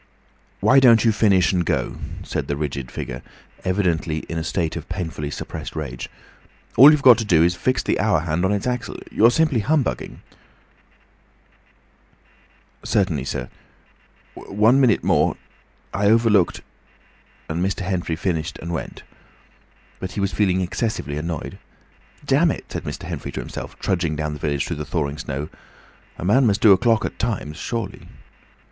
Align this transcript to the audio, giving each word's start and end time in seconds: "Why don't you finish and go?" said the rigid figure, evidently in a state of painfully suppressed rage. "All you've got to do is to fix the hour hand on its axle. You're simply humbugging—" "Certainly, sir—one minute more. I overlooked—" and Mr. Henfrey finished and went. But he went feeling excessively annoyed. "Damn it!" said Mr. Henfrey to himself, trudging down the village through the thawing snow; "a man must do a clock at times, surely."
"Why 0.61 0.79
don't 0.79 1.05
you 1.05 1.11
finish 1.11 1.53
and 1.53 1.63
go?" 1.63 1.97
said 2.23 2.47
the 2.47 2.55
rigid 2.57 2.89
figure, 2.89 3.21
evidently 3.63 4.21
in 4.27 4.39
a 4.39 4.43
state 4.43 4.75
of 4.75 4.89
painfully 4.89 5.29
suppressed 5.29 5.75
rage. 5.75 6.09
"All 6.75 6.89
you've 6.89 7.03
got 7.03 7.19
to 7.19 7.23
do 7.23 7.43
is 7.43 7.53
to 7.53 7.59
fix 7.59 7.83
the 7.83 7.99
hour 7.99 8.21
hand 8.21 8.43
on 8.43 8.51
its 8.51 8.65
axle. 8.65 8.97
You're 9.11 9.29
simply 9.29 9.59
humbugging—" 9.59 10.23
"Certainly, 12.83 13.25
sir—one 13.25 14.81
minute 14.81 15.03
more. 15.03 15.37
I 15.93 16.07
overlooked—" 16.07 16.61
and 17.47 17.63
Mr. 17.63 17.81
Henfrey 17.81 18.15
finished 18.15 18.57
and 18.57 18.71
went. 18.73 19.03
But 19.99 20.13
he 20.13 20.19
went 20.19 20.31
feeling 20.31 20.61
excessively 20.61 21.15
annoyed. 21.17 21.59
"Damn 22.25 22.49
it!" 22.49 22.65
said 22.71 22.85
Mr. 22.85 23.03
Henfrey 23.03 23.31
to 23.33 23.39
himself, 23.39 23.77
trudging 23.77 24.15
down 24.15 24.33
the 24.33 24.39
village 24.39 24.65
through 24.65 24.77
the 24.77 24.83
thawing 24.83 25.19
snow; 25.19 25.49
"a 26.17 26.25
man 26.25 26.47
must 26.47 26.61
do 26.61 26.71
a 26.71 26.77
clock 26.79 27.05
at 27.05 27.19
times, 27.19 27.57
surely." 27.57 28.07